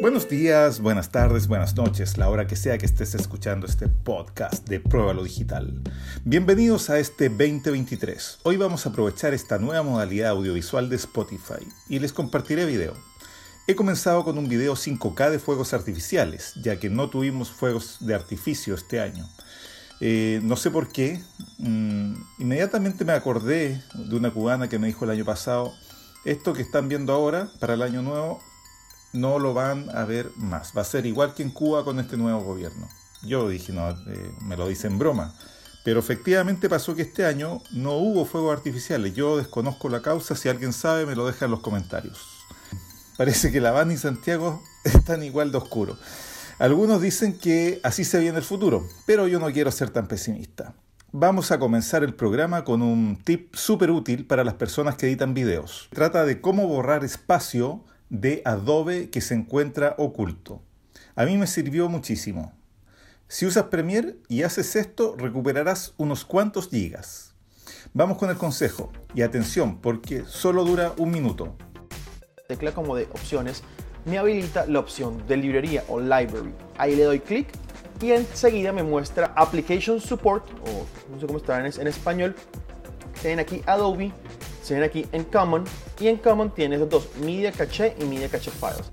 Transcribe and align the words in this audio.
Buenos 0.00 0.28
días, 0.28 0.78
buenas 0.78 1.10
tardes, 1.10 1.48
buenas 1.48 1.74
noches, 1.74 2.18
la 2.18 2.28
hora 2.30 2.46
que 2.46 2.54
sea 2.54 2.78
que 2.78 2.86
estés 2.86 3.16
escuchando 3.16 3.66
este 3.66 3.88
podcast 3.88 4.68
de 4.68 4.78
Pruébalo 4.78 5.24
Digital. 5.24 5.82
Bienvenidos 6.24 6.88
a 6.88 7.00
este 7.00 7.28
2023. 7.28 8.38
Hoy 8.44 8.56
vamos 8.56 8.86
a 8.86 8.90
aprovechar 8.90 9.34
esta 9.34 9.58
nueva 9.58 9.82
modalidad 9.82 10.30
audiovisual 10.30 10.88
de 10.88 10.94
Spotify 10.94 11.66
y 11.88 11.98
les 11.98 12.12
compartiré 12.12 12.64
video. 12.64 12.94
He 13.66 13.74
comenzado 13.74 14.22
con 14.22 14.38
un 14.38 14.48
video 14.48 14.76
5K 14.76 15.30
de 15.30 15.40
fuegos 15.40 15.74
artificiales, 15.74 16.52
ya 16.62 16.78
que 16.78 16.90
no 16.90 17.10
tuvimos 17.10 17.50
fuegos 17.50 17.96
de 17.98 18.14
artificio 18.14 18.76
este 18.76 19.00
año. 19.00 19.28
Eh, 20.00 20.38
no 20.44 20.54
sé 20.54 20.70
por 20.70 20.92
qué, 20.92 21.20
mm, 21.58 22.14
inmediatamente 22.38 23.04
me 23.04 23.14
acordé 23.14 23.82
de 23.94 24.14
una 24.14 24.30
cubana 24.30 24.68
que 24.68 24.78
me 24.78 24.86
dijo 24.86 25.04
el 25.06 25.10
año 25.10 25.24
pasado, 25.24 25.74
esto 26.24 26.52
que 26.52 26.62
están 26.62 26.88
viendo 26.88 27.12
ahora 27.12 27.50
para 27.58 27.74
el 27.74 27.82
año 27.82 28.00
nuevo 28.00 28.40
no 29.12 29.38
lo 29.38 29.54
van 29.54 29.88
a 29.96 30.04
ver 30.04 30.30
más. 30.36 30.72
Va 30.76 30.82
a 30.82 30.84
ser 30.84 31.06
igual 31.06 31.34
que 31.34 31.42
en 31.42 31.50
Cuba 31.50 31.84
con 31.84 31.98
este 31.98 32.16
nuevo 32.16 32.40
gobierno. 32.40 32.88
Yo 33.22 33.48
dije, 33.48 33.72
no, 33.72 33.90
eh, 33.90 34.32
me 34.42 34.56
lo 34.56 34.68
dice 34.68 34.86
en 34.86 34.98
broma. 34.98 35.34
Pero 35.84 36.00
efectivamente 36.00 36.68
pasó 36.68 36.94
que 36.94 37.02
este 37.02 37.24
año 37.24 37.62
no 37.70 37.92
hubo 37.92 38.24
fuegos 38.24 38.56
artificiales. 38.56 39.14
Yo 39.14 39.38
desconozco 39.38 39.88
la 39.88 40.02
causa. 40.02 40.34
Si 40.34 40.48
alguien 40.48 40.72
sabe, 40.72 41.06
me 41.06 41.16
lo 41.16 41.26
deja 41.26 41.46
en 41.46 41.50
los 41.50 41.60
comentarios. 41.60 42.18
Parece 43.16 43.50
que 43.50 43.60
La 43.60 43.70
Habana 43.70 43.94
y 43.94 43.96
Santiago 43.96 44.62
están 44.84 45.22
igual 45.22 45.50
de 45.50 45.58
oscuro. 45.58 45.96
Algunos 46.58 47.00
dicen 47.00 47.38
que 47.38 47.80
así 47.84 48.04
se 48.04 48.18
viene 48.18 48.38
el 48.38 48.44
futuro, 48.44 48.86
pero 49.06 49.28
yo 49.28 49.38
no 49.38 49.50
quiero 49.52 49.70
ser 49.70 49.90
tan 49.90 50.08
pesimista. 50.08 50.74
Vamos 51.12 51.52
a 51.52 51.58
comenzar 51.58 52.04
el 52.04 52.14
programa 52.14 52.64
con 52.64 52.82
un 52.82 53.16
tip 53.16 53.54
súper 53.54 53.90
útil 53.90 54.26
para 54.26 54.44
las 54.44 54.54
personas 54.54 54.96
que 54.96 55.06
editan 55.06 55.34
videos. 55.34 55.88
Trata 55.92 56.26
de 56.26 56.40
cómo 56.40 56.66
borrar 56.66 57.04
espacio 57.04 57.84
de 58.10 58.42
Adobe 58.44 59.10
que 59.10 59.20
se 59.20 59.34
encuentra 59.34 59.94
oculto. 59.98 60.62
A 61.14 61.24
mí 61.24 61.36
me 61.36 61.46
sirvió 61.46 61.88
muchísimo. 61.88 62.52
Si 63.28 63.44
usas 63.44 63.64
Premiere 63.64 64.16
y 64.28 64.42
haces 64.42 64.76
esto, 64.76 65.14
recuperarás 65.18 65.94
unos 65.96 66.24
cuantos 66.24 66.68
gigas. 66.68 67.34
Vamos 67.92 68.18
con 68.18 68.30
el 68.30 68.36
consejo. 68.36 68.92
Y 69.14 69.22
atención, 69.22 69.80
porque 69.80 70.24
solo 70.24 70.64
dura 70.64 70.92
un 70.96 71.10
minuto. 71.10 71.56
Tecla 72.46 72.72
como 72.72 72.96
de 72.96 73.04
opciones 73.12 73.62
me 74.04 74.18
habilita 74.18 74.66
la 74.66 74.78
opción 74.78 75.26
de 75.26 75.36
librería 75.36 75.84
o 75.88 76.00
library. 76.00 76.52
Ahí 76.76 76.96
le 76.96 77.04
doy 77.04 77.20
clic 77.20 77.48
y 78.00 78.12
enseguida 78.12 78.72
me 78.72 78.82
muestra 78.82 79.32
Application 79.36 80.00
Support 80.00 80.48
o 80.66 80.86
no 81.12 81.20
sé 81.20 81.26
cómo 81.26 81.38
está 81.38 81.58
en, 81.58 81.86
español. 81.86 82.34
Tienen 83.20 83.40
aquí 83.40 83.62
Adobe 83.66 84.12
se 84.68 84.74
ven 84.74 84.82
aquí 84.82 85.06
en 85.12 85.24
Common 85.24 85.64
y 85.98 86.08
en 86.08 86.18
Common 86.18 86.54
tienes 86.54 86.78
los 86.78 86.90
dos, 86.90 87.08
Media 87.22 87.50
Cache 87.50 87.96
y 87.98 88.04
Media 88.04 88.28
Cache 88.28 88.50
Files. 88.50 88.92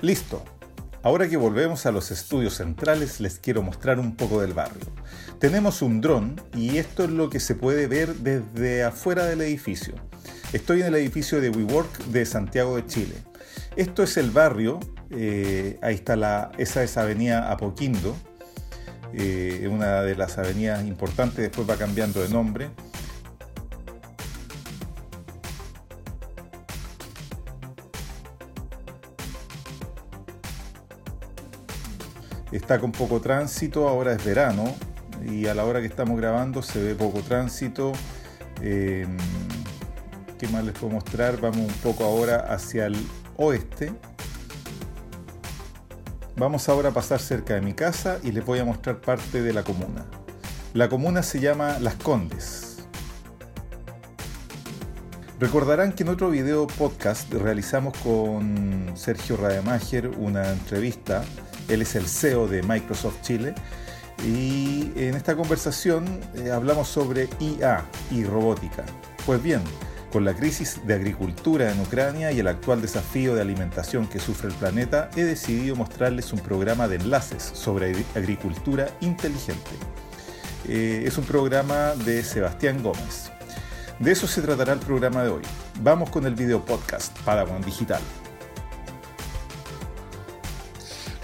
Listo. 0.00 0.42
Ahora 1.04 1.28
que 1.28 1.36
volvemos 1.36 1.86
a 1.86 1.92
los 1.92 2.10
estudios 2.10 2.54
centrales 2.54 3.20
les 3.20 3.38
quiero 3.38 3.62
mostrar 3.62 4.00
un 4.00 4.16
poco 4.16 4.40
del 4.40 4.52
barrio. 4.52 4.86
Tenemos 5.38 5.80
un 5.80 6.00
dron 6.00 6.40
y 6.56 6.78
esto 6.78 7.04
es 7.04 7.10
lo 7.10 7.30
que 7.30 7.38
se 7.38 7.54
puede 7.54 7.86
ver 7.86 8.16
desde 8.16 8.82
afuera 8.82 9.26
del 9.26 9.42
edificio. 9.42 9.94
Estoy 10.52 10.80
en 10.80 10.88
el 10.88 10.96
edificio 10.96 11.40
de 11.40 11.50
WeWork 11.50 11.98
de 12.06 12.26
Santiago 12.26 12.74
de 12.74 12.86
Chile. 12.86 13.14
Esto 13.76 14.02
es 14.02 14.16
el 14.16 14.32
barrio, 14.32 14.80
eh, 15.10 15.78
ahí 15.82 15.94
está 15.94 16.16
la, 16.16 16.50
esa 16.58 16.82
es 16.82 16.96
Avenida 16.96 17.50
Apoquindo, 17.50 18.16
eh, 19.14 19.68
una 19.70 20.02
de 20.02 20.16
las 20.16 20.38
avenidas 20.38 20.84
importantes, 20.84 21.38
después 21.38 21.68
va 21.68 21.76
cambiando 21.76 22.22
de 22.22 22.28
nombre. 22.28 22.70
Está 32.52 32.78
con 32.78 32.92
poco 32.92 33.20
tránsito, 33.20 33.88
ahora 33.88 34.12
es 34.12 34.22
verano 34.22 34.74
y 35.24 35.46
a 35.46 35.54
la 35.54 35.64
hora 35.64 35.80
que 35.80 35.86
estamos 35.86 36.18
grabando 36.18 36.62
se 36.62 36.82
ve 36.82 36.94
poco 36.94 37.20
tránsito. 37.20 37.92
Eh, 38.60 39.06
¿Qué 40.38 40.48
más 40.48 40.64
les 40.64 40.74
puedo 40.74 40.92
mostrar? 40.92 41.40
Vamos 41.40 41.60
un 41.60 41.80
poco 41.82 42.04
ahora 42.04 42.52
hacia 42.52 42.86
el 42.86 42.96
oeste. 43.36 43.92
Vamos 46.36 46.68
ahora 46.70 46.88
a 46.88 46.92
pasar 46.92 47.20
cerca 47.20 47.54
de 47.54 47.60
mi 47.60 47.74
casa 47.74 48.18
y 48.22 48.32
les 48.32 48.44
voy 48.44 48.58
a 48.58 48.64
mostrar 48.64 49.00
parte 49.00 49.42
de 49.42 49.52
la 49.52 49.64
comuna. 49.64 50.06
La 50.72 50.88
comuna 50.88 51.22
se 51.22 51.40
llama 51.40 51.78
Las 51.78 51.96
Condes. 51.96 52.86
Recordarán 55.38 55.92
que 55.92 56.04
en 56.04 56.08
otro 56.08 56.30
video 56.30 56.66
podcast 56.66 57.30
realizamos 57.34 57.98
con 57.98 58.92
Sergio 58.94 59.36
Rademacher 59.36 60.08
una 60.08 60.50
entrevista. 60.50 61.22
Él 61.68 61.82
es 61.82 61.96
el 61.96 62.06
CEO 62.06 62.48
de 62.48 62.62
Microsoft 62.62 63.20
Chile. 63.20 63.54
Y 64.24 64.90
en 64.96 65.14
esta 65.14 65.36
conversación 65.36 66.20
eh, 66.34 66.50
hablamos 66.50 66.88
sobre 66.88 67.28
IA 67.40 67.84
y 68.10 68.24
robótica. 68.24 68.84
Pues 69.26 69.42
bien, 69.42 69.60
con 70.12 70.26
la 70.26 70.34
crisis 70.34 70.86
de 70.86 70.94
agricultura 70.94 71.72
en 71.72 71.80
Ucrania 71.80 72.32
y 72.32 72.38
el 72.38 72.46
actual 72.46 72.82
desafío 72.82 73.34
de 73.34 73.40
alimentación 73.40 74.06
que 74.06 74.20
sufre 74.20 74.48
el 74.48 74.54
planeta, 74.54 75.10
he 75.16 75.24
decidido 75.24 75.74
mostrarles 75.74 76.32
un 76.34 76.40
programa 76.40 76.86
de 76.86 76.96
enlaces 76.96 77.42
sobre 77.42 78.04
agricultura 78.14 78.88
inteligente. 79.00 79.70
Eh, 80.68 81.04
es 81.06 81.16
un 81.16 81.24
programa 81.24 81.94
de 82.04 82.22
Sebastián 82.22 82.82
Gómez. 82.82 83.32
De 83.98 84.12
eso 84.12 84.26
se 84.26 84.42
tratará 84.42 84.74
el 84.74 84.80
programa 84.80 85.22
de 85.22 85.30
hoy. 85.30 85.42
Vamos 85.80 86.10
con 86.10 86.26
el 86.26 86.34
video 86.34 86.62
podcast 86.62 87.18
Padawan 87.20 87.62
Digital. 87.62 88.02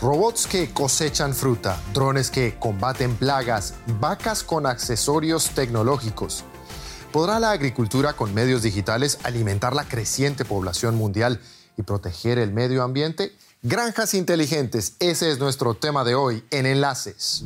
Robots 0.00 0.47
que 0.47 0.71
cosechan 0.71 1.34
fruta, 1.34 1.78
drones 1.93 2.31
que 2.31 2.56
combaten 2.59 3.16
plagas, 3.16 3.75
vacas 4.00 4.43
con 4.43 4.65
accesorios 4.65 5.50
tecnológicos 5.50 6.44
¿Podrá 7.12 7.41
la 7.41 7.52
agricultura 7.52 8.12
con 8.12 8.34
medios 8.34 8.62
digitales 8.62 9.19
alimentar 9.22 9.74
la 9.74 9.88
creciente 9.88 10.44
población 10.44 10.94
mundial 10.94 11.41
y 11.78 11.82
proteger 11.82 12.38
el 12.38 12.52
medio 12.52 12.82
ambiente? 12.82 13.34
Granjas 13.62 14.12
inteligentes, 14.12 14.92
ese 14.98 15.30
es 15.30 15.38
nuestro 15.38 15.74
tema 15.74 16.04
de 16.04 16.14
hoy 16.14 16.44
en 16.50 16.66
Enlaces. 16.66 17.44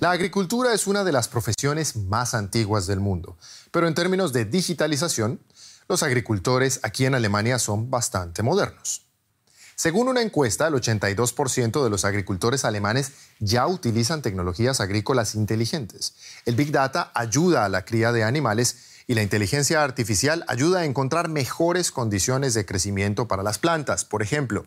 La 0.00 0.10
agricultura 0.10 0.72
es 0.72 0.86
una 0.86 1.04
de 1.04 1.12
las 1.12 1.28
profesiones 1.28 1.96
más 1.96 2.32
antiguas 2.32 2.86
del 2.86 2.98
mundo, 2.98 3.36
pero 3.70 3.86
en 3.86 3.94
términos 3.94 4.32
de 4.32 4.46
digitalización, 4.46 5.38
los 5.86 6.02
agricultores 6.02 6.80
aquí 6.82 7.04
en 7.04 7.14
Alemania 7.14 7.58
son 7.58 7.90
bastante 7.90 8.42
modernos. 8.42 9.11
Según 9.82 10.06
una 10.06 10.22
encuesta, 10.22 10.68
el 10.68 10.74
82% 10.74 11.82
de 11.82 11.90
los 11.90 12.04
agricultores 12.04 12.64
alemanes 12.64 13.10
ya 13.40 13.66
utilizan 13.66 14.22
tecnologías 14.22 14.80
agrícolas 14.80 15.34
inteligentes. 15.34 16.14
El 16.46 16.54
Big 16.54 16.70
Data 16.70 17.10
ayuda 17.16 17.64
a 17.64 17.68
la 17.68 17.84
cría 17.84 18.12
de 18.12 18.22
animales 18.22 18.76
y 19.08 19.14
la 19.14 19.22
inteligencia 19.22 19.82
artificial 19.82 20.44
ayuda 20.46 20.78
a 20.78 20.84
encontrar 20.84 21.28
mejores 21.28 21.90
condiciones 21.90 22.54
de 22.54 22.64
crecimiento 22.64 23.26
para 23.26 23.42
las 23.42 23.58
plantas. 23.58 24.04
Por 24.04 24.22
ejemplo, 24.22 24.66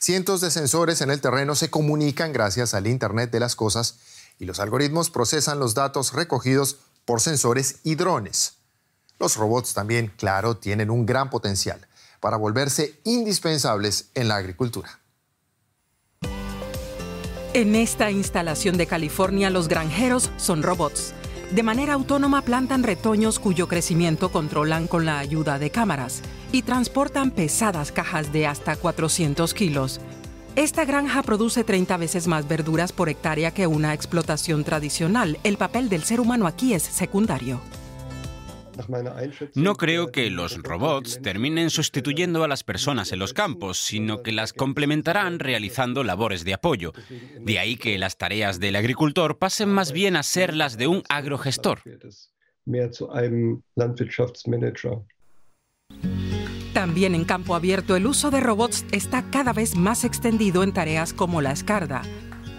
cientos 0.00 0.40
de 0.40 0.50
sensores 0.50 1.02
en 1.02 1.12
el 1.12 1.20
terreno 1.20 1.54
se 1.54 1.70
comunican 1.70 2.32
gracias 2.32 2.74
al 2.74 2.88
Internet 2.88 3.30
de 3.30 3.38
las 3.38 3.54
Cosas 3.54 3.98
y 4.40 4.44
los 4.44 4.58
algoritmos 4.58 5.08
procesan 5.08 5.60
los 5.60 5.74
datos 5.74 6.14
recogidos 6.14 6.78
por 7.04 7.20
sensores 7.20 7.76
y 7.84 7.94
drones. 7.94 8.54
Los 9.20 9.36
robots 9.36 9.72
también, 9.72 10.12
claro, 10.16 10.56
tienen 10.56 10.90
un 10.90 11.06
gran 11.06 11.30
potencial 11.30 11.87
para 12.20 12.36
volverse 12.36 13.00
indispensables 13.04 14.10
en 14.14 14.28
la 14.28 14.36
agricultura. 14.36 15.00
En 17.54 17.74
esta 17.74 18.10
instalación 18.10 18.76
de 18.76 18.86
California, 18.86 19.50
los 19.50 19.68
granjeros 19.68 20.30
son 20.36 20.62
robots. 20.62 21.14
De 21.50 21.62
manera 21.62 21.94
autónoma 21.94 22.42
plantan 22.42 22.82
retoños 22.82 23.38
cuyo 23.38 23.68
crecimiento 23.68 24.30
controlan 24.30 24.86
con 24.86 25.06
la 25.06 25.18
ayuda 25.18 25.58
de 25.58 25.70
cámaras 25.70 26.20
y 26.52 26.62
transportan 26.62 27.30
pesadas 27.30 27.90
cajas 27.90 28.32
de 28.32 28.46
hasta 28.46 28.76
400 28.76 29.54
kilos. 29.54 29.98
Esta 30.56 30.84
granja 30.84 31.22
produce 31.22 31.64
30 31.64 31.96
veces 31.96 32.26
más 32.26 32.46
verduras 32.46 32.92
por 32.92 33.08
hectárea 33.08 33.52
que 33.52 33.66
una 33.66 33.94
explotación 33.94 34.62
tradicional. 34.62 35.38
El 35.42 35.56
papel 35.56 35.88
del 35.88 36.04
ser 36.04 36.20
humano 36.20 36.46
aquí 36.46 36.74
es 36.74 36.82
secundario. 36.82 37.60
No 39.54 39.74
creo 39.74 40.08
que 40.12 40.30
los 40.30 40.62
robots 40.62 41.20
terminen 41.22 41.70
sustituyendo 41.70 42.44
a 42.44 42.48
las 42.48 42.64
personas 42.64 43.12
en 43.12 43.18
los 43.18 43.32
campos, 43.32 43.78
sino 43.78 44.22
que 44.22 44.32
las 44.32 44.52
complementarán 44.52 45.38
realizando 45.38 46.04
labores 46.04 46.44
de 46.44 46.54
apoyo. 46.54 46.92
De 47.40 47.58
ahí 47.58 47.76
que 47.76 47.98
las 47.98 48.16
tareas 48.16 48.60
del 48.60 48.76
agricultor 48.76 49.38
pasen 49.38 49.68
más 49.68 49.92
bien 49.92 50.16
a 50.16 50.22
ser 50.22 50.54
las 50.54 50.76
de 50.76 50.86
un 50.86 51.02
agrogestor. 51.08 51.80
También 56.74 57.14
en 57.14 57.24
campo 57.24 57.54
abierto 57.54 57.96
el 57.96 58.06
uso 58.06 58.30
de 58.30 58.40
robots 58.40 58.84
está 58.92 59.24
cada 59.30 59.52
vez 59.52 59.74
más 59.74 60.04
extendido 60.04 60.62
en 60.62 60.72
tareas 60.72 61.12
como 61.12 61.40
la 61.40 61.52
escarda, 61.52 62.02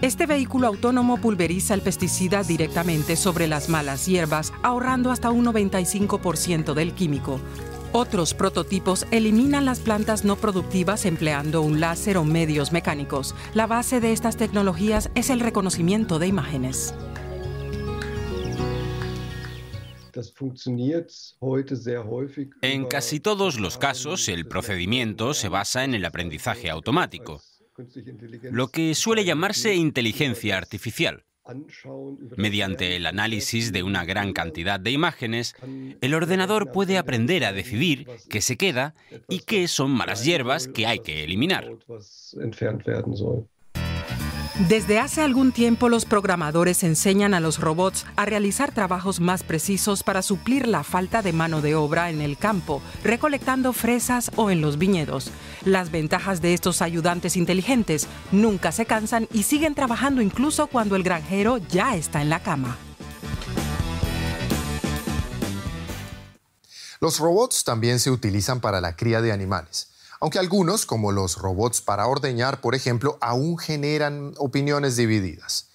Este 0.01 0.25
vehículo 0.25 0.68
autónomo 0.68 1.18
pulveriza 1.18 1.74
el 1.74 1.81
pesticida 1.81 2.44
directamente 2.44 3.18
sobre 3.18 3.48
las 3.48 3.68
malas 3.68 4.06
hierbas, 4.06 4.54
ahorrando 4.63 5.12
hasta 5.12 5.30
un 5.30 5.46
95% 5.46 6.74
del 6.74 6.94
químico. 6.94 7.42
Otros 7.92 8.34
prototipos 8.34 9.06
eliminan 9.12 9.66
las 9.66 9.81
plantas 9.81 10.24
no 10.24 10.38
productivas 10.38 11.06
empleando 11.06 11.62
un 11.62 11.81
láser 11.81 12.16
o 12.18 12.24
medios 12.24 12.72
mecánicos. 12.72 13.36
La 13.54 13.68
base 13.68 14.00
de 14.00 14.13
estas 14.13 14.38
tecnologías 14.38 15.12
es 15.16 15.30
el 15.30 15.42
reconocimiento 15.42 16.18
de 16.18 16.28
imágenes. 16.28 16.94
En 22.62 22.86
casi 22.86 23.19
todos 23.19 23.60
los 23.60 23.78
casos, 23.78 24.30
el 24.30 24.48
procedimiento 24.48 25.34
se 25.34 25.50
basa 25.50 25.84
en 25.84 25.94
el 25.94 26.06
aprendizaje 26.06 26.69
automático 26.69 27.42
lo 28.52 28.68
que 28.70 28.96
suele 28.96 29.26
llamarse 29.26 29.76
inteligencia 29.76 30.58
artificial. 30.58 31.24
Mediante 32.38 32.96
el 32.96 33.08
análisis 33.08 33.72
de 33.72 33.81
una 33.81 34.06
gran 34.06 34.34
cantidad 34.34 34.80
de 34.80 34.92
imágenes, 34.92 35.56
el 36.00 36.14
ordenador 36.14 36.72
puede 36.72 36.98
aprender 36.98 37.44
a 37.44 37.54
decidir 37.54 38.08
qué 38.30 38.42
se 38.42 38.56
queda 38.56 38.94
y 39.28 39.40
qué 39.40 39.68
son 39.68 39.92
malas 39.92 40.24
hierbas 40.24 40.68
que 40.68 40.86
hay 40.86 41.00
que 41.00 41.24
eliminar. 41.24 41.68
Desde 44.68 45.00
hace 45.00 45.22
algún 45.22 45.54
tiempo 45.54 45.88
los 45.88 46.04
programadores 46.04 46.84
enseñan 46.84 47.34
a 47.34 47.40
los 47.40 47.62
robots 47.62 48.06
a 48.18 48.26
realizar 48.26 48.74
trabajos 48.74 49.22
más 49.22 49.42
precisos 49.42 50.04
para 50.04 50.22
suplir 50.22 50.68
la 50.68 50.84
falta 50.84 51.22
de 51.22 51.32
mano 51.32 51.62
de 51.62 51.76
obra 51.76 52.10
en 52.10 52.20
el 52.20 52.38
campo, 52.38 52.82
recolectando 53.02 53.72
fresas 53.72 54.30
o 54.36 54.52
en 54.52 54.60
los 54.60 54.78
viñedos. 54.78 55.32
Las 55.64 55.92
ventajas 55.92 56.42
de 56.42 56.54
estos 56.54 56.82
ayudantes 56.82 57.38
inteligentes 57.38 58.08
nunca 58.34 58.74
se 58.74 58.86
cansan 58.86 59.30
y 59.32 59.44
siguen 59.44 59.76
trabajando 59.76 60.22
incluso 60.22 60.68
cuando 60.68 60.98
el 60.98 61.04
granjero 61.04 61.58
ya 61.58 61.96
está 61.96 62.22
en 62.22 62.30
la 62.30 62.44
cama. 62.44 62.78
Los 67.00 67.20
robots 67.20 67.64
también 67.64 68.02
se 68.02 68.12
utilizan 68.12 68.60
para 68.60 68.82
la 68.82 68.98
cría 68.98 69.22
de 69.22 69.32
animales 69.32 69.88
aunque 70.19 70.39
algunos, 70.39 70.86
como 70.86 71.12
los 71.12 71.38
robots 71.38 71.81
para 71.81 72.07
ordeñar, 72.07 72.62
por 72.62 72.75
ejemplo, 72.75 73.18
aún 73.21 73.57
generan 73.57 74.33
opiniones 74.38 74.95
divididas. 74.95 75.68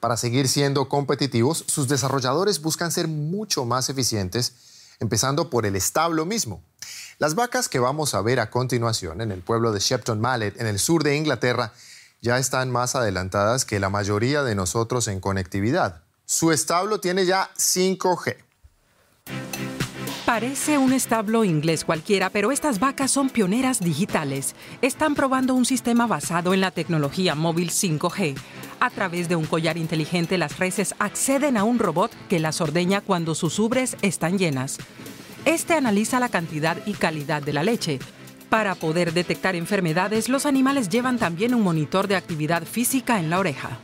Para 0.00 0.16
seguir 0.16 0.48
siendo 0.48 0.88
competitivos, 0.88 1.64
sus 1.68 1.86
desarrolladores 1.86 2.60
buscan 2.60 2.90
ser 2.90 3.06
mucho 3.06 3.64
más 3.64 3.88
eficientes, 3.88 4.54
empezando 4.98 5.48
por 5.48 5.64
el 5.64 5.76
establo 5.76 6.26
mismo. 6.26 6.60
Las 7.18 7.36
vacas 7.36 7.68
que 7.68 7.78
vamos 7.78 8.14
a 8.14 8.22
ver 8.22 8.40
a 8.40 8.50
continuación 8.50 9.20
en 9.20 9.30
el 9.30 9.42
pueblo 9.42 9.70
de 9.70 9.78
Shepton 9.78 10.20
Mallet, 10.20 10.60
en 10.60 10.66
el 10.66 10.80
sur 10.80 11.04
de 11.04 11.16
Inglaterra, 11.16 11.72
ya 12.20 12.38
están 12.38 12.70
más 12.70 12.96
adelantadas 12.96 13.64
que 13.64 13.80
la 13.80 13.90
mayoría 13.90 14.42
de 14.42 14.54
nosotros 14.54 15.06
en 15.06 15.20
conectividad. 15.20 16.02
Su 16.26 16.50
establo 16.50 16.98
tiene 16.98 17.26
ya 17.26 17.50
5G. 17.56 18.36
Parece 20.32 20.78
un 20.78 20.94
establo 20.94 21.44
inglés 21.44 21.84
cualquiera, 21.84 22.30
pero 22.30 22.52
estas 22.52 22.80
vacas 22.80 23.10
son 23.10 23.28
pioneras 23.28 23.80
digitales. 23.80 24.56
Están 24.80 25.14
probando 25.14 25.52
un 25.52 25.66
sistema 25.66 26.06
basado 26.06 26.54
en 26.54 26.62
la 26.62 26.70
tecnología 26.70 27.34
móvil 27.34 27.68
5G. 27.68 28.34
A 28.80 28.88
través 28.88 29.28
de 29.28 29.36
un 29.36 29.44
collar 29.44 29.76
inteligente, 29.76 30.38
las 30.38 30.58
reses 30.58 30.94
acceden 30.98 31.58
a 31.58 31.64
un 31.64 31.78
robot 31.78 32.12
que 32.30 32.40
las 32.40 32.62
ordeña 32.62 33.02
cuando 33.02 33.34
sus 33.34 33.58
ubres 33.58 33.98
están 34.00 34.38
llenas. 34.38 34.78
Este 35.44 35.74
analiza 35.74 36.18
la 36.18 36.30
cantidad 36.30 36.78
y 36.86 36.94
calidad 36.94 37.42
de 37.42 37.52
la 37.52 37.62
leche. 37.62 37.98
Para 38.48 38.74
poder 38.74 39.12
detectar 39.12 39.54
enfermedades, 39.54 40.30
los 40.30 40.46
animales 40.46 40.88
llevan 40.88 41.18
también 41.18 41.54
un 41.54 41.60
monitor 41.60 42.08
de 42.08 42.16
actividad 42.16 42.64
física 42.64 43.20
en 43.20 43.28
la 43.28 43.38
oreja. 43.38 43.80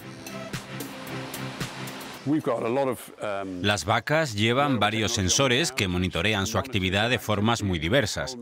Um, 2.29 3.63
Las 3.63 3.85
vacas 3.87 4.35
llevan 4.35 4.79
varios 4.79 5.13
sensores 5.13 5.73
que 5.73 5.89
monitorean 5.89 6.47
su 6.47 6.59
actividad 6.59 7.09
de 7.09 7.19
formas 7.19 7.63
muy 7.63 7.79
diversas. 7.79 8.37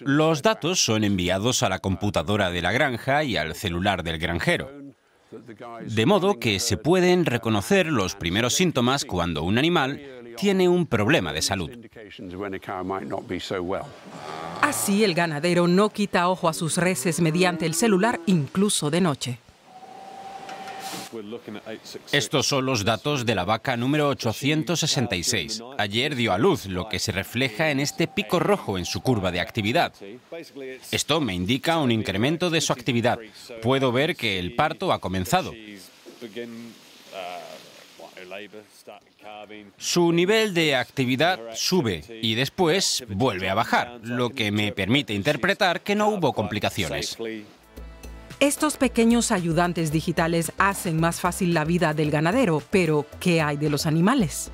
Los 0.00 0.42
datos 0.42 0.82
son 0.82 1.04
enviados 1.04 1.62
a 1.62 1.68
la 1.68 1.80
computadora 1.80 2.50
de 2.50 2.62
la 2.62 2.72
granja 2.72 3.24
y 3.24 3.36
al 3.36 3.54
celular 3.54 4.02
del 4.02 4.18
granjero. 4.18 4.70
De 5.82 6.06
modo 6.06 6.38
que 6.38 6.60
se 6.60 6.76
pueden 6.76 7.26
reconocer 7.26 7.86
los 7.86 8.14
primeros 8.14 8.54
síntomas 8.54 9.04
cuando 9.04 9.42
un 9.42 9.58
animal 9.58 10.00
tiene 10.36 10.68
un 10.68 10.86
problema 10.86 11.32
de 11.32 11.42
salud. 11.42 11.70
Así 14.62 15.04
el 15.04 15.14
ganadero 15.14 15.68
no 15.68 15.90
quita 15.90 16.28
ojo 16.28 16.48
a 16.48 16.52
sus 16.52 16.76
reses 16.76 17.20
mediante 17.20 17.66
el 17.66 17.74
celular 17.74 18.20
incluso 18.26 18.90
de 18.90 19.00
noche. 19.00 19.38
Estos 22.12 22.46
son 22.46 22.66
los 22.66 22.84
datos 22.84 23.26
de 23.26 23.34
la 23.34 23.44
vaca 23.44 23.76
número 23.76 24.08
866. 24.08 25.62
Ayer 25.78 26.14
dio 26.14 26.32
a 26.32 26.38
luz, 26.38 26.66
lo 26.66 26.88
que 26.88 26.98
se 26.98 27.12
refleja 27.12 27.70
en 27.70 27.80
este 27.80 28.06
pico 28.06 28.38
rojo 28.38 28.78
en 28.78 28.84
su 28.84 29.00
curva 29.00 29.30
de 29.30 29.40
actividad. 29.40 29.92
Esto 30.90 31.20
me 31.20 31.34
indica 31.34 31.78
un 31.78 31.90
incremento 31.90 32.50
de 32.50 32.60
su 32.60 32.72
actividad. 32.72 33.18
Puedo 33.62 33.92
ver 33.92 34.16
que 34.16 34.38
el 34.38 34.54
parto 34.54 34.92
ha 34.92 35.00
comenzado. 35.00 35.52
Su 39.76 40.12
nivel 40.12 40.54
de 40.54 40.76
actividad 40.76 41.40
sube 41.54 42.04
y 42.22 42.34
después 42.34 43.04
vuelve 43.08 43.48
a 43.48 43.54
bajar, 43.54 44.00
lo 44.02 44.30
que 44.30 44.50
me 44.52 44.72
permite 44.72 45.14
interpretar 45.14 45.82
que 45.82 45.94
no 45.94 46.08
hubo 46.08 46.32
complicaciones. 46.32 47.16
Estos 48.40 48.78
pequeños 48.78 49.32
ayudantes 49.32 49.92
digitales 49.92 50.52
hacen 50.56 50.98
más 50.98 51.20
fácil 51.20 51.52
la 51.52 51.66
vida 51.66 51.92
del 51.92 52.10
ganadero, 52.10 52.62
pero 52.70 53.04
¿qué 53.20 53.42
hay 53.42 53.58
de 53.58 53.68
los 53.68 53.84
animales? 53.84 54.50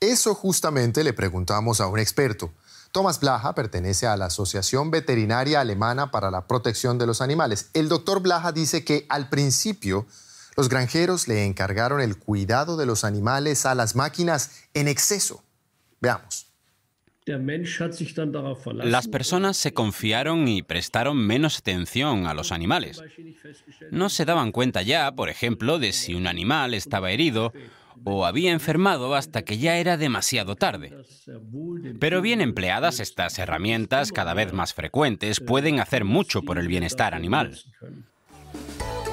Eso 0.00 0.34
justamente 0.34 1.04
le 1.04 1.12
preguntamos 1.12 1.80
a 1.80 1.86
un 1.86 2.00
experto. 2.00 2.50
Thomas 2.90 3.20
Blaha 3.20 3.54
pertenece 3.54 4.08
a 4.08 4.16
la 4.16 4.26
Asociación 4.26 4.90
Veterinaria 4.90 5.60
Alemana 5.60 6.10
para 6.10 6.32
la 6.32 6.48
Protección 6.48 6.98
de 6.98 7.06
los 7.06 7.20
Animales. 7.20 7.70
El 7.72 7.88
doctor 7.88 8.20
Blaha 8.20 8.50
dice 8.50 8.82
que 8.84 9.06
al 9.08 9.28
principio 9.28 10.08
los 10.56 10.68
granjeros 10.68 11.28
le 11.28 11.46
encargaron 11.46 12.00
el 12.00 12.18
cuidado 12.18 12.76
de 12.76 12.84
los 12.84 13.04
animales 13.04 13.64
a 13.64 13.76
las 13.76 13.94
máquinas 13.94 14.50
en 14.74 14.88
exceso. 14.88 15.44
Veamos. 16.00 16.49
Las 18.84 19.08
personas 19.08 19.56
se 19.56 19.72
confiaron 19.72 20.48
y 20.48 20.62
prestaron 20.62 21.16
menos 21.16 21.58
atención 21.58 22.26
a 22.26 22.34
los 22.34 22.52
animales. 22.52 23.02
No 23.90 24.08
se 24.08 24.24
daban 24.24 24.52
cuenta 24.52 24.82
ya, 24.82 25.12
por 25.12 25.28
ejemplo, 25.28 25.78
de 25.78 25.92
si 25.92 26.14
un 26.14 26.26
animal 26.26 26.74
estaba 26.74 27.10
herido 27.10 27.52
o 28.04 28.24
había 28.24 28.52
enfermado 28.52 29.14
hasta 29.14 29.42
que 29.42 29.58
ya 29.58 29.76
era 29.76 29.96
demasiado 29.96 30.56
tarde. 30.56 30.92
Pero 31.98 32.22
bien 32.22 32.40
empleadas, 32.40 33.00
estas 33.00 33.38
herramientas 33.38 34.12
cada 34.12 34.34
vez 34.34 34.52
más 34.52 34.74
frecuentes 34.74 35.40
pueden 35.40 35.80
hacer 35.80 36.04
mucho 36.04 36.42
por 36.42 36.58
el 36.58 36.68
bienestar 36.68 37.14
animal. 37.14 37.58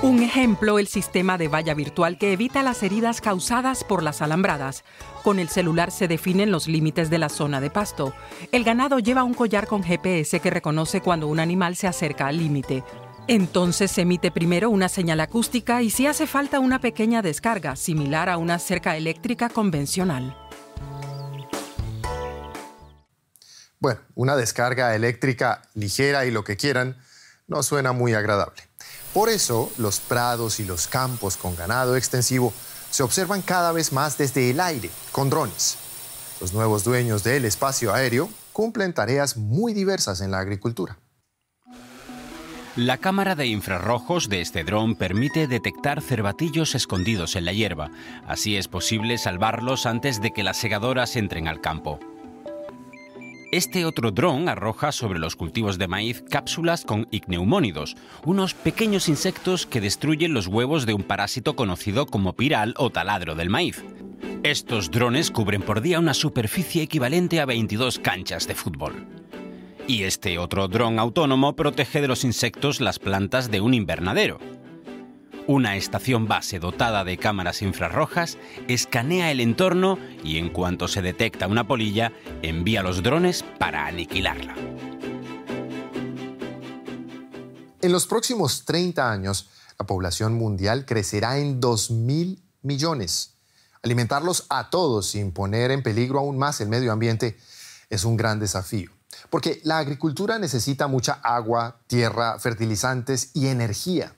Un 0.04 0.22
ejemplo, 0.22 0.78
el 0.78 0.88
sistema 0.88 1.40
de 1.40 1.48
valla 1.48 1.74
virtual 1.74 2.20
que 2.20 2.32
evita 2.32 2.62
las 2.62 2.84
heridas 2.84 3.20
causadas 3.20 3.84
por 3.84 4.04
las 4.04 4.22
alambradas. 4.22 4.84
Con 5.24 5.40
el 5.40 5.50
celular 5.50 5.90
se 5.90 6.08
definen 6.08 6.52
los 6.52 6.68
límites 6.68 7.10
de 7.10 7.18
la 7.18 7.30
zona 7.30 7.60
de 7.62 7.72
pasto. 7.72 8.14
El 8.52 8.64
ganado 8.64 9.00
lleva 9.00 9.24
un 9.24 9.34
collar 9.34 9.66
con 9.66 9.84
GPS 9.84 10.40
que 10.40 10.52
reconoce 10.52 11.02
cuando 11.02 11.28
un 11.28 11.40
animal 11.40 11.76
se 11.76 11.88
acerca 11.88 12.28
al 12.28 12.38
límite. 12.38 12.84
Entonces 13.28 13.90
se 13.90 14.02
emite 14.02 14.30
primero 14.30 14.70
una 14.70 14.88
señal 14.88 15.20
acústica 15.20 15.82
y 15.82 15.90
si 15.90 16.06
hace 16.06 16.28
falta 16.28 16.60
una 16.60 16.80
pequeña 16.80 17.24
descarga, 17.24 17.76
similar 17.76 18.30
a 18.30 18.38
una 18.38 18.60
cerca 18.60 18.98
eléctrica 18.98 19.50
convencional. 19.50 20.38
Bueno, 23.80 24.02
una 24.14 24.36
descarga 24.36 24.96
eléctrica 24.96 25.64
ligera 25.74 26.26
y 26.26 26.32
lo 26.32 26.44
que 26.44 26.56
quieran 26.56 26.98
no 27.48 27.64
suena 27.64 27.94
muy 27.94 28.14
agradable. 28.14 28.67
Por 29.18 29.30
eso, 29.30 29.72
los 29.80 30.00
prados 30.00 30.60
y 30.60 30.64
los 30.64 30.88
campos 30.88 31.38
con 31.38 31.56
ganado 31.56 31.96
extensivo 31.98 32.54
se 32.92 33.02
observan 33.02 33.42
cada 33.42 33.72
vez 33.72 33.92
más 33.92 34.16
desde 34.16 34.52
el 34.52 34.60
aire, 34.60 34.92
con 35.12 35.32
drones. 35.32 35.76
Los 36.40 36.54
nuevos 36.54 36.84
dueños 36.84 37.24
del 37.24 37.46
espacio 37.46 37.96
aéreo 37.96 38.30
cumplen 38.54 38.94
tareas 38.94 39.36
muy 39.36 39.74
diversas 39.74 40.22
en 40.22 40.30
la 40.30 40.38
agricultura. 40.38 41.00
La 42.76 43.00
cámara 43.00 43.34
de 43.34 43.48
infrarrojos 43.48 44.30
de 44.30 44.42
este 44.42 44.64
dron 44.64 44.96
permite 44.96 45.48
detectar 45.48 46.04
cervatillos 46.04 46.76
escondidos 46.76 47.36
en 47.36 47.46
la 47.46 47.54
hierba. 47.54 47.90
Así 48.28 48.56
es 48.56 48.68
posible 48.68 49.18
salvarlos 49.18 49.88
antes 49.88 50.22
de 50.22 50.30
que 50.30 50.44
las 50.44 50.58
segadoras 50.58 51.16
entren 51.16 51.48
al 51.48 51.60
campo. 51.60 52.00
Este 53.58 53.86
otro 53.86 54.12
dron 54.12 54.50
arroja 54.50 54.92
sobre 54.92 55.18
los 55.18 55.36
cultivos 55.36 55.80
de 55.80 55.88
maíz 55.88 56.24
cápsulas 56.30 56.86
con 56.86 57.08
igneumónidos, 57.10 57.96
unos 58.24 58.54
pequeños 58.54 59.10
insectos 59.10 59.66
que 59.66 59.82
destruyen 59.82 60.36
los 60.36 60.46
huevos 60.46 60.86
de 60.86 60.94
un 60.94 61.02
parásito 61.02 61.56
conocido 61.56 62.06
como 62.06 62.34
piral 62.34 62.76
o 62.78 62.92
taladro 62.92 63.34
del 63.34 63.50
maíz. 63.50 63.84
Estos 64.44 64.92
drones 64.92 65.32
cubren 65.32 65.64
por 65.64 65.82
día 65.82 66.00
una 66.00 66.14
superficie 66.14 66.84
equivalente 66.84 67.42
a 67.42 67.48
22 67.48 67.98
canchas 67.98 68.48
de 68.48 68.54
fútbol. 68.54 69.08
Y 69.88 70.04
este 70.04 70.38
otro 70.38 70.68
dron 70.68 71.00
autónomo 71.00 71.56
protege 71.56 72.00
de 72.00 72.08
los 72.08 72.26
insectos 72.26 72.80
las 72.80 73.00
plantas 73.00 73.50
de 73.50 73.60
un 73.62 73.74
invernadero. 73.74 74.38
Una 75.48 75.78
estación 75.78 76.28
base 76.28 76.60
dotada 76.60 77.06
de 77.06 77.18
cámaras 77.18 77.62
infrarrojas 77.62 78.38
escanea 78.68 79.32
el 79.32 79.40
entorno 79.40 79.98
y 80.22 80.40
en 80.40 80.50
cuanto 80.50 80.90
se 80.90 81.02
detecta 81.02 81.48
una 81.48 81.66
polilla, 81.66 82.12
envía 82.42 82.84
los 82.84 83.02
drones 83.02 83.46
para 83.58 83.88
aniquilarla. 83.88 84.56
En 87.82 87.92
los 87.94 88.08
próximos 88.08 88.66
30 88.66 89.10
años, 89.10 89.50
la 89.80 89.86
población 89.86 90.34
mundial 90.34 90.86
crecerá 90.86 91.38
en 91.38 91.62
2.000 91.62 92.42
millones. 92.64 93.36
Alimentarlos 93.84 94.48
a 94.50 94.70
todos 94.70 95.08
sin 95.12 95.32
poner 95.32 95.72
en 95.72 95.82
peligro 95.82 96.20
aún 96.20 96.38
más 96.38 96.60
el 96.60 96.68
medio 96.68 96.92
ambiente 96.92 97.38
es 97.90 98.04
un 98.04 98.18
gran 98.18 98.42
desafío, 98.42 98.92
porque 99.30 99.62
la 99.64 99.78
agricultura 99.78 100.40
necesita 100.40 100.88
mucha 100.88 101.14
agua, 101.24 101.80
tierra, 101.88 102.38
fertilizantes 102.38 103.32
y 103.34 103.48
energía. 103.48 104.17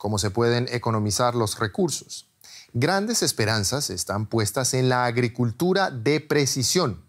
¿Cómo 0.00 0.18
se 0.18 0.30
pueden 0.30 0.66
economizar 0.72 1.34
los 1.34 1.58
recursos? 1.58 2.26
Grandes 2.72 3.22
esperanzas 3.22 3.90
están 3.90 4.24
puestas 4.24 4.72
en 4.72 4.88
la 4.88 5.04
agricultura 5.04 5.90
de 5.90 6.20
precisión. 6.20 7.04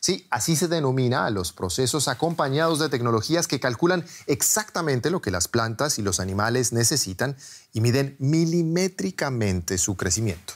Sí, 0.00 0.26
así 0.28 0.56
se 0.56 0.66
denomina 0.66 1.24
a 1.24 1.30
los 1.30 1.52
procesos 1.52 2.08
acompañados 2.08 2.80
de 2.80 2.88
tecnologías 2.88 3.46
que 3.46 3.60
calculan 3.60 4.04
exactamente 4.26 5.08
lo 5.08 5.22
que 5.22 5.30
las 5.30 5.46
plantas 5.46 6.00
y 6.00 6.02
los 6.02 6.18
animales 6.18 6.72
necesitan 6.72 7.36
y 7.72 7.80
miden 7.80 8.16
milimétricamente 8.18 9.78
su 9.78 9.96
crecimiento. 9.96 10.54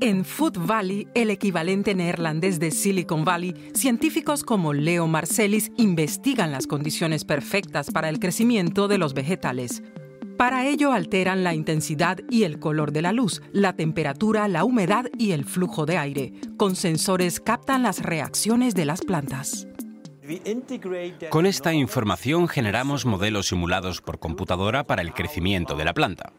En 0.00 0.24
Food 0.24 0.66
Valley, 0.66 1.08
el 1.14 1.28
equivalente 1.28 1.94
neerlandés 1.94 2.58
de 2.58 2.70
Silicon 2.70 3.26
Valley, 3.26 3.70
científicos 3.74 4.42
como 4.42 4.72
Leo 4.72 5.06
Marcelis 5.08 5.70
investigan 5.76 6.52
las 6.52 6.66
condiciones 6.66 7.26
perfectas 7.26 7.90
para 7.90 8.08
el 8.08 8.18
crecimiento 8.18 8.88
de 8.88 8.96
los 8.96 9.12
vegetales. 9.12 9.82
Para 10.36 10.66
ello 10.66 10.92
alteran 10.92 11.44
la 11.44 11.54
intensidad 11.54 12.18
y 12.28 12.42
el 12.42 12.58
color 12.58 12.90
de 12.90 13.02
la 13.02 13.12
luz, 13.12 13.40
la 13.52 13.74
temperatura, 13.74 14.48
la 14.48 14.64
humedad 14.64 15.06
y 15.16 15.30
el 15.30 15.44
flujo 15.44 15.86
de 15.86 15.96
aire. 15.96 16.32
Con 16.56 16.74
sensores 16.74 17.38
captan 17.38 17.84
las 17.84 18.02
reacciones 18.02 18.74
de 18.74 18.84
las 18.84 19.02
plantas. 19.02 19.68
Con 21.30 21.46
esta 21.46 21.72
información 21.72 22.48
generamos 22.48 23.06
modelos 23.06 23.46
simulados 23.48 24.00
por 24.00 24.18
computadora 24.18 24.84
para 24.84 25.02
el 25.02 25.12
crecimiento 25.12 25.76
de 25.76 25.84
la 25.84 25.94
planta. 25.94 26.32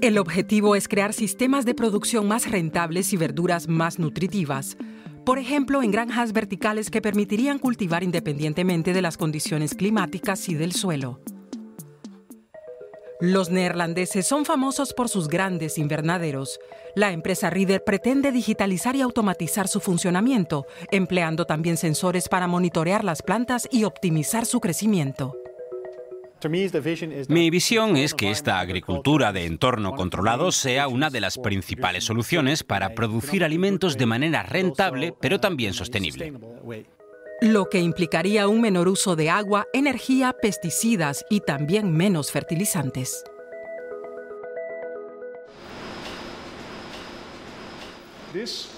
El 0.00 0.18
objetivo 0.18 0.74
es 0.74 0.88
crear 0.88 1.12
sistemas 1.12 1.64
de 1.66 1.74
producción 1.74 2.26
más 2.26 2.50
rentables 2.50 3.12
y 3.12 3.16
verduras 3.16 3.68
más 3.68 3.98
nutritivas. 3.98 4.76
Por 5.24 5.38
ejemplo, 5.38 5.82
en 5.82 5.90
granjas 5.92 6.32
verticales 6.32 6.90
que 6.90 7.02
permitirían 7.02 7.58
cultivar 7.58 8.02
independientemente 8.02 8.92
de 8.92 9.02
las 9.02 9.18
condiciones 9.18 9.74
climáticas 9.74 10.48
y 10.48 10.54
del 10.54 10.72
suelo. 10.72 11.20
Los 13.20 13.50
neerlandeses 13.50 14.26
son 14.26 14.46
famosos 14.46 14.94
por 14.94 15.10
sus 15.10 15.28
grandes 15.28 15.76
invernaderos. 15.76 16.58
La 16.94 17.12
empresa 17.12 17.50
Reader 17.50 17.84
pretende 17.84 18.32
digitalizar 18.32 18.96
y 18.96 19.02
automatizar 19.02 19.68
su 19.68 19.80
funcionamiento, 19.80 20.66
empleando 20.90 21.44
también 21.44 21.76
sensores 21.76 22.30
para 22.30 22.46
monitorear 22.46 23.04
las 23.04 23.20
plantas 23.20 23.68
y 23.70 23.84
optimizar 23.84 24.46
su 24.46 24.60
crecimiento. 24.60 25.36
Mi 27.28 27.50
visión 27.50 27.98
es 27.98 28.14
que 28.14 28.30
esta 28.30 28.60
agricultura 28.60 29.34
de 29.34 29.44
entorno 29.44 29.92
controlado 29.92 30.50
sea 30.50 30.88
una 30.88 31.10
de 31.10 31.20
las 31.20 31.36
principales 31.36 32.04
soluciones 32.04 32.64
para 32.64 32.94
producir 32.94 33.44
alimentos 33.44 33.98
de 33.98 34.06
manera 34.06 34.42
rentable, 34.42 35.12
pero 35.20 35.38
también 35.38 35.74
sostenible 35.74 36.32
lo 37.40 37.68
que 37.70 37.80
implicaría 37.80 38.48
un 38.48 38.60
menor 38.60 38.88
uso 38.88 39.16
de 39.16 39.30
agua, 39.30 39.66
energía, 39.72 40.34
pesticidas 40.40 41.24
y 41.30 41.40
también 41.40 41.92
menos 41.96 42.30
fertilizantes. 42.30 43.24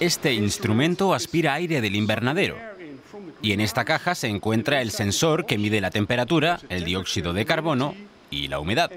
Este 0.00 0.32
instrumento 0.32 1.12
aspira 1.12 1.54
aire 1.54 1.80
del 1.80 1.96
invernadero 1.96 2.56
y 3.42 3.52
en 3.52 3.60
esta 3.60 3.84
caja 3.84 4.14
se 4.14 4.28
encuentra 4.28 4.80
el 4.80 4.90
sensor 4.92 5.44
que 5.44 5.58
mide 5.58 5.80
la 5.80 5.90
temperatura, 5.90 6.60
el 6.68 6.84
dióxido 6.84 7.32
de 7.32 7.44
carbono 7.44 7.94
y 8.30 8.48
la 8.48 8.60
humedad. 8.60 8.90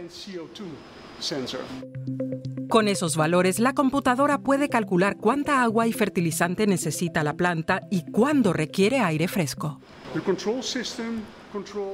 Con 2.70 2.88
esos 2.88 3.16
valores, 3.16 3.60
la 3.60 3.74
computadora 3.74 4.40
puede 4.40 4.70
calcular 4.70 5.18
cuánta 5.18 5.64
agua 5.64 5.88
y 5.88 5.94
fertilizante 5.94 6.68
necesita 6.68 7.24
la 7.24 7.34
planta 7.34 7.82
y 7.92 8.04
cuándo 8.12 8.54
requiere 8.54 9.00
aire 9.00 9.28
fresco. 9.28 9.80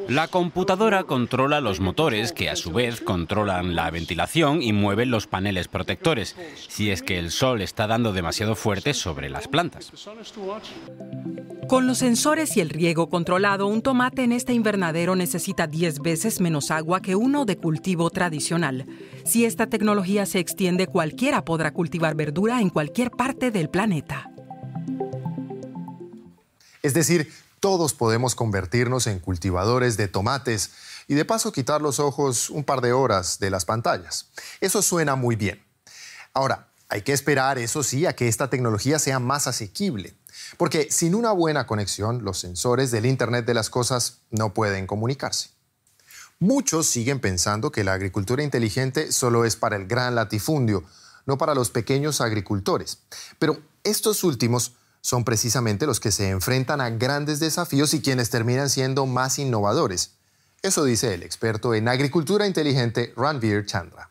La 0.08 0.28
computadora 0.28 1.04
controla 1.04 1.62
los 1.62 1.80
motores 1.80 2.32
que 2.32 2.50
a 2.50 2.56
su 2.56 2.72
vez 2.72 3.02
controlan 3.02 3.76
la 3.76 3.90
ventilación 3.92 4.62
y 4.62 4.74
mueven 4.74 5.12
los 5.12 5.28
paneles 5.28 5.68
protectores 5.68 6.36
si 6.70 6.90
es 6.92 7.02
que 7.02 7.20
el 7.20 7.32
sol 7.32 7.62
está 7.62 7.88
dando 7.88 8.14
demasiado 8.14 8.56
fuerte 8.56 8.94
sobre 8.94 9.30
las 9.30 9.48
plantas. 9.48 9.92
Con 11.68 11.88
los 11.88 12.00
sensores 12.00 12.58
y 12.58 12.62
el 12.62 12.70
riego 12.70 13.10
controlado, 13.10 13.68
un 13.68 13.82
tomate 13.82 14.24
en 14.24 14.32
este 14.32 14.54
invernadero 14.54 15.16
necesita 15.16 15.68
10 15.68 16.00
veces 16.00 16.42
menos 16.42 16.72
agua 16.72 17.02
que 17.02 17.16
uno 17.16 17.46
de 17.46 17.58
cultivo 17.58 18.10
tradicional. 18.10 18.86
Si 19.24 19.46
esta 19.46 19.68
tecnología 19.68 20.26
se 20.26 20.40
extiende, 20.40 20.88
cualquiera 20.88 21.46
podrá 21.46 21.72
cultivar 21.72 22.16
verdura 22.16 22.62
en 22.62 22.70
cualquier 22.70 23.12
parte 23.12 23.52
del 23.52 23.70
planeta. 23.70 24.30
Es 26.84 26.94
decir, 26.94 27.30
todos 27.62 27.94
podemos 27.94 28.36
convertirnos 28.36 29.08
en 29.08 29.20
cultivadores 29.20 29.96
de 29.96 30.08
tomates 30.10 30.72
y 31.08 31.14
de 31.14 31.26
paso 31.26 31.52
quitar 31.52 31.82
los 31.82 32.00
ojos 32.00 32.50
un 32.50 32.64
par 32.64 32.82
de 32.82 32.92
horas 32.92 33.40
de 33.40 33.52
las 33.52 33.66
pantallas. 33.66 34.32
Eso 34.60 34.82
suena 34.82 35.16
muy 35.16 35.36
bien. 35.36 35.64
Ahora, 36.34 36.68
hay 36.90 37.04
que 37.04 37.14
esperar, 37.14 37.60
eso 37.60 37.84
sí, 37.84 38.06
a 38.06 38.16
que 38.16 38.28
esta 38.28 38.50
tecnología 38.50 39.00
sea 39.00 39.20
más 39.20 39.48
asequible. 39.48 40.16
Porque 40.58 40.90
sin 40.90 41.14
una 41.14 41.32
buena 41.32 41.68
conexión, 41.68 42.24
los 42.24 42.40
sensores 42.40 42.90
del 42.90 43.06
Internet 43.06 43.46
de 43.46 43.54
las 43.54 43.70
Cosas 43.70 44.22
no 44.32 44.54
pueden 44.54 44.88
comunicarse. 44.88 45.52
Muchos 46.40 46.88
siguen 46.88 47.20
pensando 47.20 47.72
que 47.72 47.84
la 47.84 47.94
agricultura 47.94 48.44
inteligente 48.44 49.12
solo 49.12 49.46
es 49.46 49.56
para 49.56 49.76
el 49.76 49.86
gran 49.86 50.16
latifundio, 50.16 50.84
no 51.28 51.38
para 51.38 51.54
los 51.54 51.70
pequeños 51.70 52.22
agricultores. 52.22 52.98
Pero 53.38 53.62
estos 53.84 54.24
últimos 54.24 54.74
son 55.02 55.24
precisamente 55.24 55.86
los 55.88 56.00
que 56.00 56.12
se 56.12 56.30
enfrentan 56.30 56.80
a 56.80 56.92
grandes 56.92 57.40
desafíos 57.40 57.94
y 57.94 58.02
quienes 58.02 58.30
terminan 58.30 58.70
siendo 58.70 59.06
más 59.06 59.40
innovadores. 59.40 60.14
Eso 60.62 60.84
dice 60.84 61.16
el 61.16 61.24
experto 61.24 61.74
en 61.74 61.88
agricultura 61.88 62.46
inteligente 62.46 63.14
Ranveer 63.18 63.66
Chandra. 63.66 64.11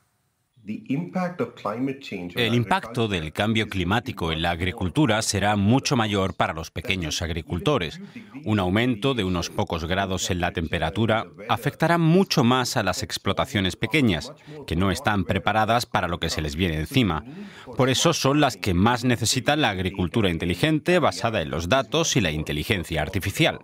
El 0.66 2.54
impacto 2.54 3.08
del 3.08 3.32
cambio 3.32 3.66
climático 3.68 4.30
en 4.30 4.42
la 4.42 4.50
agricultura 4.50 5.22
será 5.22 5.56
mucho 5.56 5.96
mayor 5.96 6.34
para 6.34 6.52
los 6.52 6.70
pequeños 6.70 7.22
agricultores. 7.22 8.00
Un 8.44 8.60
aumento 8.60 9.14
de 9.14 9.24
unos 9.24 9.48
pocos 9.48 9.86
grados 9.86 10.30
en 10.30 10.40
la 10.40 10.52
temperatura 10.52 11.26
afectará 11.48 11.96
mucho 11.98 12.44
más 12.44 12.76
a 12.76 12.82
las 12.82 13.02
explotaciones 13.02 13.76
pequeñas, 13.76 14.32
que 14.66 14.76
no 14.76 14.90
están 14.90 15.24
preparadas 15.24 15.86
para 15.86 16.08
lo 16.08 16.20
que 16.20 16.30
se 16.30 16.42
les 16.42 16.56
viene 16.56 16.76
encima. 16.76 17.24
Por 17.76 17.88
eso 17.88 18.12
son 18.12 18.40
las 18.40 18.56
que 18.56 18.74
más 18.74 19.04
necesitan 19.04 19.62
la 19.62 19.70
agricultura 19.70 20.28
inteligente 20.28 20.98
basada 20.98 21.40
en 21.40 21.50
los 21.50 21.68
datos 21.68 22.16
y 22.16 22.20
la 22.20 22.32
inteligencia 22.32 23.02
artificial. 23.02 23.60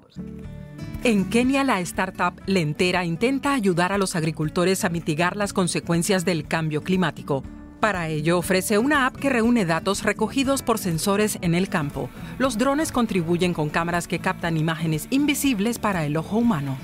En 1.07 1.31
Kenia, 1.31 1.63
la 1.63 1.79
startup 1.83 2.43
Lentera 2.47 3.05
intenta 3.05 3.55
ayudar 3.55 3.93
a 3.93 3.97
los 3.97 4.17
agricultores 4.17 4.85
a 4.85 4.89
mitigar 4.89 5.37
las 5.37 5.53
consecuencias 5.53 6.25
del 6.25 6.49
cambio 6.49 6.83
climático. 6.83 7.45
Para 7.79 8.09
ello, 8.09 8.39
ofrece 8.39 8.77
una 8.79 9.07
app 9.07 9.15
que 9.15 9.31
reúne 9.31 9.65
datos 9.67 10.03
recogidos 10.03 10.65
por 10.65 10.79
sensores 10.79 11.39
en 11.43 11.55
el 11.55 11.69
campo. 11.69 12.11
Los 12.39 12.59
drones 12.59 12.91
contribuyen 12.91 13.55
con 13.55 13.69
cámaras 13.69 14.09
que 14.09 14.19
captan 14.19 14.57
imágenes 14.57 15.07
invisibles 15.11 15.79
para 15.79 16.05
el 16.05 16.17
ojo 16.17 16.39
humano. 16.39 16.77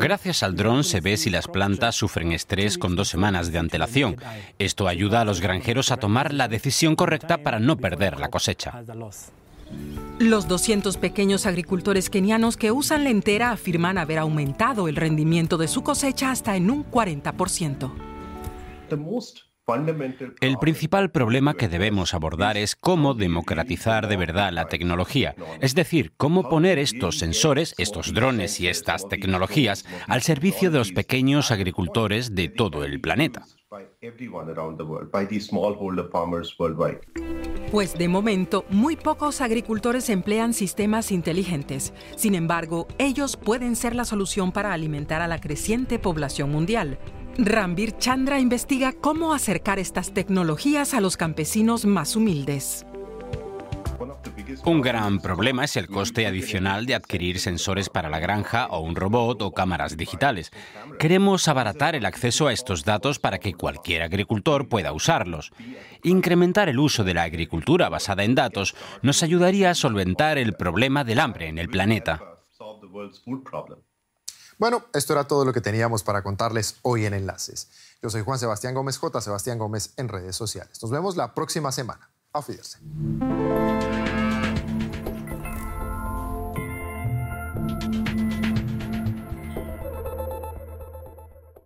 Gracias 0.00 0.42
al 0.42 0.56
dron 0.56 0.82
se 0.82 1.00
ve 1.00 1.16
si 1.16 1.30
las 1.30 1.46
plantas 1.46 1.94
sufren 1.94 2.32
estrés 2.32 2.76
con 2.76 2.96
dos 2.96 3.06
semanas 3.06 3.52
de 3.52 3.58
antelación. 3.60 4.16
Esto 4.58 4.88
ayuda 4.88 5.20
a 5.20 5.24
los 5.24 5.40
granjeros 5.40 5.92
a 5.92 5.96
tomar 5.96 6.34
la 6.34 6.48
decisión 6.48 6.96
correcta 6.96 7.38
para 7.38 7.60
no 7.60 7.76
perder 7.76 8.18
la 8.18 8.30
cosecha. 8.30 8.82
Los 10.18 10.48
200 10.48 10.96
pequeños 10.96 11.46
agricultores 11.46 12.10
kenianos 12.10 12.56
que 12.56 12.72
usan 12.72 13.04
lentera 13.04 13.52
afirman 13.52 13.98
haber 13.98 14.18
aumentado 14.18 14.88
el 14.88 14.96
rendimiento 14.96 15.58
de 15.58 15.68
su 15.68 15.82
cosecha 15.82 16.32
hasta 16.32 16.56
en 16.56 16.70
un 16.70 16.84
40%. 16.84 17.92
El 20.40 20.56
principal 20.58 21.10
problema 21.10 21.54
que 21.54 21.68
debemos 21.68 22.14
abordar 22.14 22.56
es 22.56 22.74
cómo 22.74 23.12
democratizar 23.12 24.08
de 24.08 24.16
verdad 24.16 24.50
la 24.50 24.66
tecnología, 24.66 25.34
es 25.60 25.74
decir, 25.74 26.12
cómo 26.16 26.48
poner 26.48 26.78
estos 26.78 27.18
sensores, 27.18 27.74
estos 27.76 28.14
drones 28.14 28.60
y 28.60 28.68
estas 28.68 29.08
tecnologías 29.08 29.84
al 30.06 30.22
servicio 30.22 30.70
de 30.70 30.78
los 30.78 30.92
pequeños 30.92 31.50
agricultores 31.50 32.34
de 32.34 32.48
todo 32.48 32.82
el 32.84 33.00
planeta. 33.00 33.44
Pues 37.70 37.98
de 37.98 38.08
momento, 38.08 38.64
muy 38.70 38.96
pocos 38.96 39.40
agricultores 39.42 40.08
emplean 40.08 40.54
sistemas 40.54 41.12
inteligentes. 41.12 41.92
Sin 42.16 42.34
embargo, 42.34 42.88
ellos 42.96 43.36
pueden 43.36 43.76
ser 43.76 43.94
la 43.94 44.06
solución 44.06 44.52
para 44.52 44.72
alimentar 44.72 45.20
a 45.20 45.28
la 45.28 45.40
creciente 45.40 45.98
población 45.98 46.50
mundial. 46.50 46.98
Rambir 47.40 47.96
Chandra 47.98 48.40
investiga 48.40 48.92
cómo 48.92 49.32
acercar 49.32 49.78
estas 49.78 50.12
tecnologías 50.12 50.92
a 50.92 51.00
los 51.00 51.16
campesinos 51.16 51.84
más 51.84 52.16
humildes. 52.16 52.84
Un 54.64 54.80
gran 54.80 55.20
problema 55.20 55.64
es 55.64 55.76
el 55.76 55.86
coste 55.86 56.26
adicional 56.26 56.84
de 56.84 56.96
adquirir 56.96 57.38
sensores 57.38 57.90
para 57.90 58.08
la 58.08 58.18
granja 58.18 58.66
o 58.66 58.80
un 58.80 58.96
robot 58.96 59.40
o 59.42 59.52
cámaras 59.52 59.96
digitales. 59.96 60.50
Queremos 60.98 61.46
abaratar 61.46 61.94
el 61.94 62.06
acceso 62.06 62.48
a 62.48 62.52
estos 62.52 62.84
datos 62.84 63.20
para 63.20 63.38
que 63.38 63.54
cualquier 63.54 64.02
agricultor 64.02 64.68
pueda 64.68 64.92
usarlos. 64.92 65.52
Incrementar 66.02 66.68
el 66.68 66.80
uso 66.80 67.04
de 67.04 67.14
la 67.14 67.22
agricultura 67.22 67.88
basada 67.88 68.24
en 68.24 68.34
datos 68.34 68.74
nos 69.02 69.22
ayudaría 69.22 69.70
a 69.70 69.74
solventar 69.76 70.38
el 70.38 70.54
problema 70.54 71.04
del 71.04 71.20
hambre 71.20 71.46
en 71.46 71.58
el 71.58 71.68
planeta. 71.68 72.20
Bueno, 74.58 74.84
esto 74.92 75.12
era 75.12 75.24
todo 75.24 75.44
lo 75.44 75.52
que 75.52 75.60
teníamos 75.60 76.02
para 76.02 76.22
contarles 76.22 76.76
hoy 76.82 77.06
en 77.06 77.14
Enlaces. 77.14 77.68
Yo 78.02 78.10
soy 78.10 78.22
Juan 78.22 78.40
Sebastián 78.40 78.74
Gómez 78.74 78.98
J. 78.98 79.20
Sebastián 79.20 79.58
Gómez 79.58 79.92
en 79.96 80.08
redes 80.08 80.34
sociales. 80.34 80.82
Nos 80.82 80.90
vemos 80.90 81.16
la 81.16 81.32
próxima 81.32 81.70
semana. 81.70 82.10
Auf. 82.32 82.48